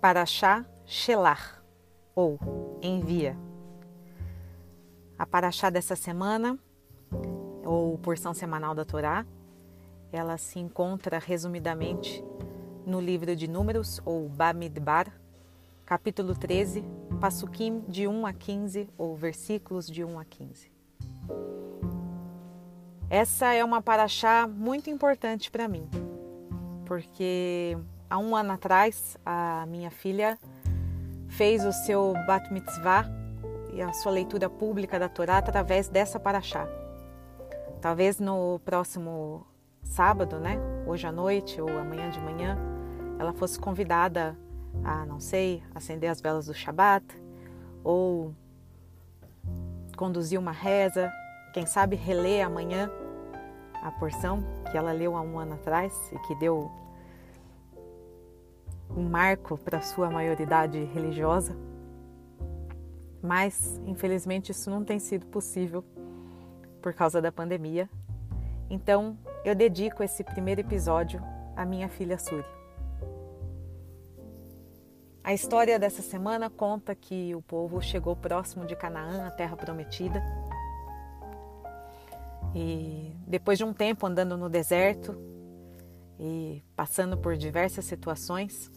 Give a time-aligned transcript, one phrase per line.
[0.00, 1.62] Paraxá Shelar,
[2.14, 2.38] ou
[2.80, 3.36] envia.
[5.18, 6.58] A Paraxá dessa semana,
[7.66, 9.26] ou porção semanal da Torá,
[10.10, 12.24] ela se encontra resumidamente
[12.86, 15.12] no livro de Números, ou Bamidbar,
[15.84, 16.82] capítulo 13,
[17.20, 20.72] Passukim de 1 a 15, ou versículos de 1 a 15.
[23.10, 25.86] Essa é uma paraxá muito importante para mim,
[26.86, 27.76] porque
[28.10, 30.36] há um ano atrás a minha filha
[31.28, 33.06] fez o seu Bat Mitzvah
[33.72, 36.66] e a sua leitura pública da Torá através dessa paraxá.
[37.80, 39.46] Talvez no próximo
[39.84, 42.58] sábado, né, hoje à noite ou amanhã de manhã,
[43.18, 44.36] ela fosse convidada
[44.84, 47.06] a, não sei, acender as velas do Shabat
[47.84, 48.34] ou
[49.96, 51.12] conduzir uma reza,
[51.52, 52.90] quem sabe reler amanhã
[53.82, 56.70] a porção que ela leu há um ano atrás e que deu
[58.96, 61.56] um marco para sua maioridade religiosa.
[63.22, 65.84] Mas, infelizmente, isso não tem sido possível
[66.80, 67.88] por causa da pandemia.
[68.68, 71.22] Então, eu dedico esse primeiro episódio
[71.56, 72.44] à minha filha Suri.
[75.22, 80.22] A história dessa semana conta que o povo chegou próximo de Canaã, a terra prometida.
[82.54, 85.14] E depois de um tempo andando no deserto
[86.18, 88.70] e passando por diversas situações,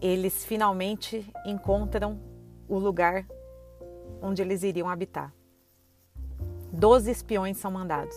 [0.00, 2.20] eles finalmente encontram
[2.68, 3.26] o lugar
[4.20, 5.32] onde eles iriam habitar.
[6.72, 8.16] Doze espiões são mandados.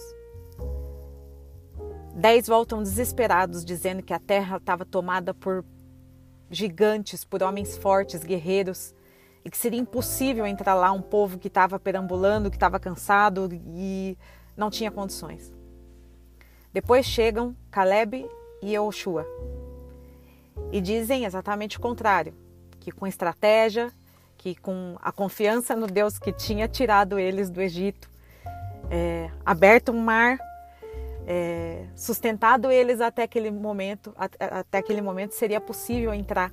[2.16, 5.64] Dez voltam desesperados, dizendo que a terra estava tomada por
[6.50, 8.94] gigantes, por homens fortes, guerreiros,
[9.46, 14.18] e que seria impossível entrar lá um povo que estava perambulando, que estava cansado e
[14.58, 15.54] não tinha condições.
[16.74, 18.30] Depois chegam Caleb
[18.62, 19.26] e Yoshua
[20.72, 22.34] e dizem exatamente o contrário,
[22.80, 23.92] que com estratégia,
[24.38, 28.10] que com a confiança no Deus que tinha tirado eles do Egito,
[28.90, 30.38] é, aberto um mar,
[31.28, 36.52] é, sustentado eles até aquele momento, até, até aquele momento seria possível entrar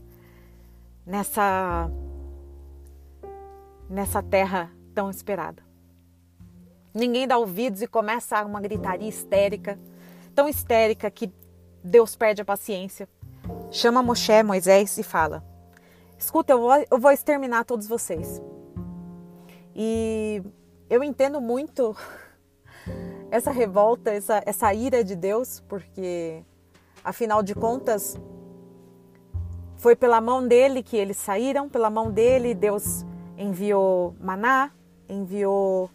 [1.06, 1.90] nessa
[3.88, 5.62] nessa terra tão esperada.
[6.92, 9.78] Ninguém dá ouvidos e começa uma gritaria histérica,
[10.34, 11.32] tão histérica que
[11.84, 13.08] Deus perde a paciência.
[13.70, 15.44] Chama Moshe, Moisés e fala:
[16.18, 18.40] Escuta, eu vou, eu vou exterminar todos vocês.
[19.74, 20.42] E
[20.88, 21.94] eu entendo muito
[23.30, 26.42] essa revolta, essa, essa ira de Deus, porque
[27.04, 28.18] afinal de contas
[29.76, 33.04] foi pela mão dele que eles saíram, pela mão dele Deus
[33.36, 34.70] enviou maná,
[35.08, 35.90] enviou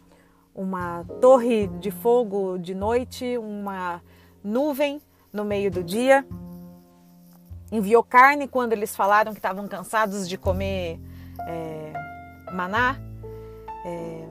[0.54, 4.02] uma torre de fogo de noite, uma
[4.44, 5.02] nuvem
[5.34, 6.26] no meio do dia,
[7.72, 11.00] enviou carne quando eles falaram que estavam cansados de comer
[11.48, 11.94] é,
[12.52, 13.00] maná.
[13.86, 14.28] É,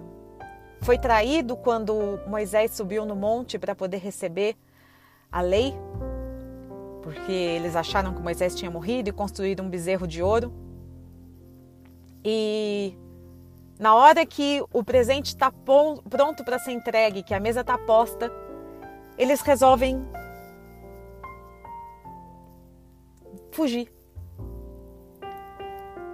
[0.82, 4.56] foi traído quando Moisés subiu no monte para poder receber
[5.30, 5.74] a lei,
[7.02, 10.52] porque eles acharam que Moisés tinha morrido e construíram um bezerro de ouro.
[12.24, 12.96] E
[13.78, 18.30] na hora que o presente está pronto para ser entregue, que a mesa está posta,
[19.16, 20.02] eles resolvem
[23.60, 23.92] fugir.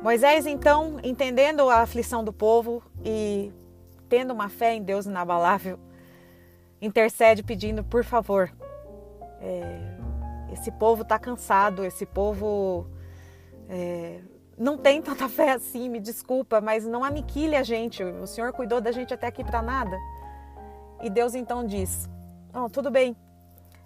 [0.03, 3.53] Moisés, então, entendendo a aflição do povo e
[4.09, 5.79] tendo uma fé em Deus inabalável,
[6.83, 8.53] intercede pedindo, por favor,
[9.41, 9.97] é,
[10.53, 12.89] esse povo está cansado, esse povo
[13.69, 14.21] é,
[14.59, 18.03] não tem tanta fé assim, me desculpa, mas não aniquile a gente.
[18.03, 19.97] O Senhor cuidou da gente até aqui para nada.
[21.01, 22.09] E Deus então diz:
[22.53, 23.17] oh, tudo bem.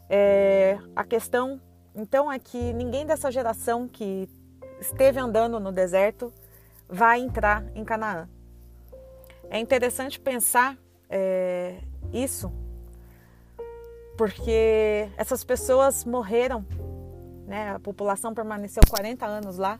[0.09, 1.61] É, a questão
[1.95, 4.29] então é que ninguém dessa geração que
[4.81, 6.33] esteve andando no deserto
[6.89, 8.29] vai entrar em Canaã.
[9.49, 10.77] É interessante pensar
[11.09, 11.81] é,
[12.13, 12.53] isso,
[14.17, 16.65] porque essas pessoas morreram,
[17.47, 17.75] né?
[17.75, 19.79] a população permaneceu 40 anos lá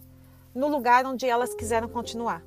[0.55, 2.43] no lugar onde elas quiseram continuar.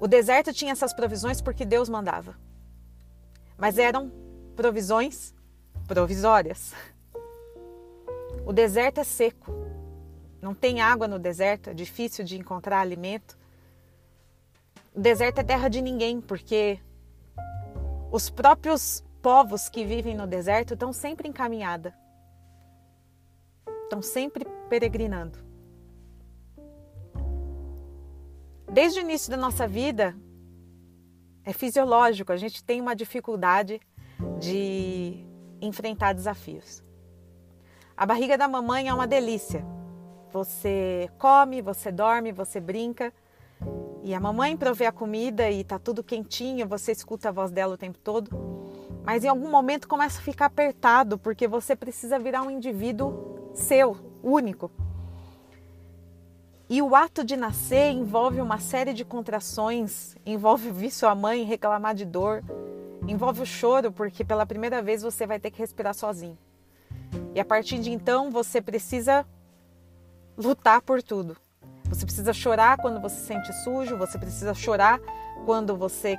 [0.00, 2.36] O deserto tinha essas provisões porque Deus mandava,
[3.56, 4.10] mas eram
[4.56, 5.34] provisões
[5.86, 6.72] provisórias.
[8.44, 9.52] O deserto é seco,
[10.40, 13.38] não tem água no deserto, é difícil de encontrar alimento.
[14.94, 16.80] O deserto é terra de ninguém, porque
[18.10, 21.94] os próprios povos que vivem no deserto estão sempre em caminhada
[23.92, 25.38] estão sempre peregrinando.
[28.72, 30.16] Desde o início da nossa vida,
[31.44, 33.80] é fisiológico, a gente tem uma dificuldade
[34.40, 35.26] de
[35.60, 36.82] enfrentar desafios.
[38.02, 39.64] A barriga da mamãe é uma delícia,
[40.32, 43.12] Você come, você dorme, você brinca.
[44.02, 47.74] E a mamãe provê a comida e tá tudo quentinho, você escuta a voz dela
[47.74, 48.28] o tempo todo.
[49.04, 53.96] Mas em algum momento começa a ficar apertado, porque você precisa virar um indivíduo seu,
[54.20, 54.68] único.
[56.68, 61.94] E o ato de nascer envolve uma série de contrações, envolve vir sua mãe reclamar
[61.94, 62.42] de dor,
[63.06, 66.36] envolve o choro, porque pela primeira vez você vai ter que respirar sozinho.
[67.34, 69.26] E a partir de então você precisa
[70.36, 71.36] lutar por tudo.
[71.84, 74.98] Você precisa chorar quando você se sente sujo, você precisa chorar
[75.44, 76.18] quando você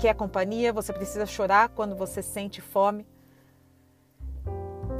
[0.00, 3.06] quer companhia, você precisa chorar quando você sente fome.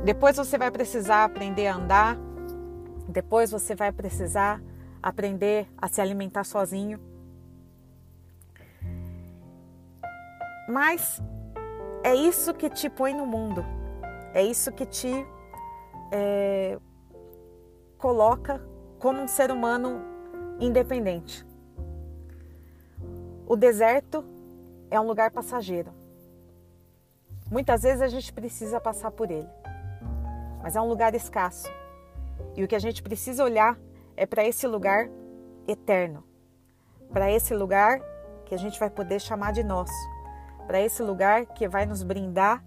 [0.04, 2.16] Depois você vai precisar aprender a andar,
[3.08, 4.62] depois você vai precisar
[5.02, 6.98] aprender a se alimentar sozinho.
[10.68, 11.20] Mas
[12.02, 13.64] é isso que te põe no mundo,
[14.32, 15.26] é isso que te
[16.10, 16.78] é,
[17.98, 18.60] coloca
[18.98, 20.02] como um ser humano
[20.58, 21.46] independente.
[23.46, 24.24] O deserto
[24.90, 25.92] é um lugar passageiro.
[27.50, 29.48] Muitas vezes a gente precisa passar por ele,
[30.62, 31.68] mas é um lugar escasso.
[32.56, 33.78] E o que a gente precisa olhar
[34.16, 35.08] é para esse lugar
[35.66, 36.22] eterno,
[37.12, 38.00] para esse lugar
[38.44, 39.92] que a gente vai poder chamar de nosso,
[40.66, 42.64] para esse lugar que vai nos brindar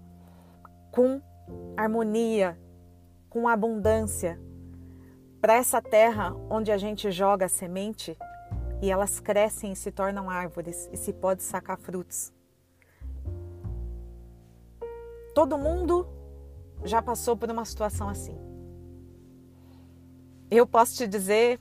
[0.90, 1.20] com
[1.76, 2.58] harmonia,
[3.34, 4.40] com abundância,
[5.40, 8.16] para essa terra onde a gente joga a semente
[8.80, 12.32] e elas crescem e se tornam árvores e se pode sacar frutos.
[15.34, 16.06] Todo mundo
[16.84, 18.38] já passou por uma situação assim.
[20.48, 21.58] Eu posso te dizer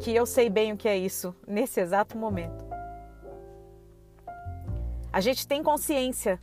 [0.00, 2.64] que eu sei bem o que é isso nesse exato momento.
[5.12, 6.40] A gente tem consciência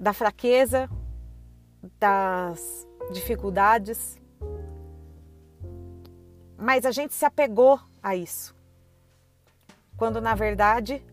[0.00, 0.88] da fraqueza,
[1.98, 4.20] das dificuldades,
[6.56, 8.54] mas a gente se apegou a isso.
[9.96, 11.04] Quando na verdade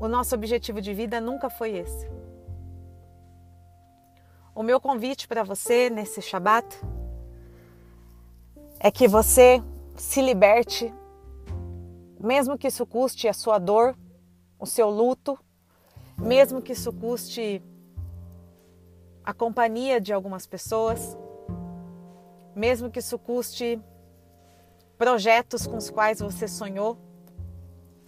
[0.00, 2.10] o nosso objetivo de vida nunca foi esse.
[4.54, 6.78] O meu convite para você nesse Shabat
[8.78, 9.62] é que você
[9.96, 10.92] se liberte,
[12.20, 13.96] mesmo que isso custe a sua dor,
[14.58, 15.38] o seu luto,
[16.18, 17.62] mesmo que isso custe
[19.24, 21.16] a companhia de algumas pessoas,
[22.54, 23.80] mesmo que isso custe
[24.98, 26.98] projetos com os quais você sonhou,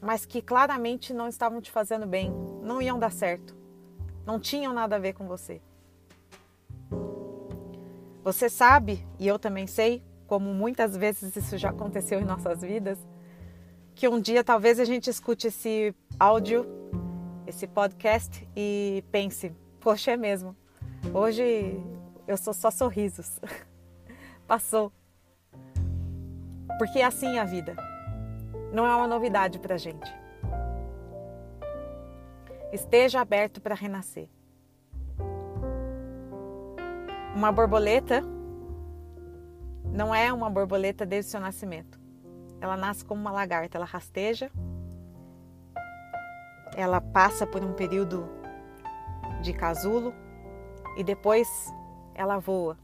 [0.00, 2.32] mas que claramente não estavam te fazendo bem,
[2.62, 3.56] não iam dar certo,
[4.26, 5.60] não tinham nada a ver com você.
[8.22, 12.98] Você sabe, e eu também sei, como muitas vezes isso já aconteceu em nossas vidas,
[13.94, 16.66] que um dia talvez a gente escute esse áudio,
[17.46, 20.56] esse podcast e pense: poxa, é mesmo,
[21.12, 21.80] hoje
[22.26, 23.40] eu sou só sorrisos.
[24.46, 24.92] Passou.
[26.78, 27.76] Porque é assim a vida.
[28.72, 30.12] Não é uma novidade para gente.
[32.72, 34.28] Esteja aberto para renascer.
[37.34, 38.22] Uma borboleta
[39.94, 42.00] não é uma borboleta desde o seu nascimento.
[42.60, 44.50] Ela nasce como uma lagarta, ela rasteja,
[46.76, 48.28] ela passa por um período
[49.40, 50.12] de casulo
[50.96, 51.72] e depois
[52.14, 52.78] ela voa.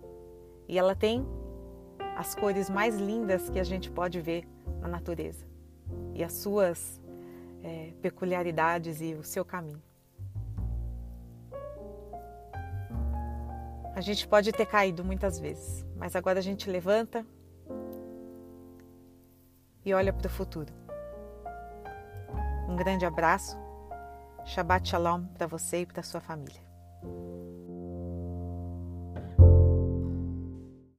[0.69, 1.27] E ela tem
[2.17, 4.47] as cores mais lindas que a gente pode ver
[4.81, 5.47] na natureza
[6.15, 7.01] e as suas
[7.63, 9.83] é, peculiaridades e o seu caminho.
[13.95, 17.27] A gente pode ter caído muitas vezes, mas agora a gente levanta
[19.85, 20.73] e olha para o futuro.
[22.69, 23.59] Um grande abraço,
[24.45, 26.61] Shabbat Shalom para você e para sua família.